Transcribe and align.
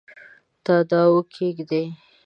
تاداو 0.65 1.17
کښېږدي 1.31 1.83